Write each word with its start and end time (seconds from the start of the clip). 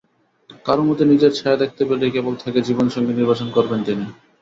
কারও 0.65 0.87
মধ্যে 0.87 1.05
নিজের 1.05 1.31
ছায়া 1.35 1.57
দেখতে 1.57 1.83
পেলেই 1.85 2.13
কেবল 2.15 2.33
তাঁকে 2.35 2.59
জীবনসঙ্গী 2.67 3.13
নির্বাচন 3.13 3.47
করবেন 3.51 3.79
তিনি। 3.83 4.05